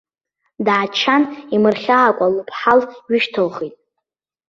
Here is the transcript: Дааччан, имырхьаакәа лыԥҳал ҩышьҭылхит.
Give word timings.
Дааччан, 0.65 1.23
имырхьаакәа 1.55 2.27
лыԥҳал 2.33 2.79
ҩышьҭылхит. 3.09 3.75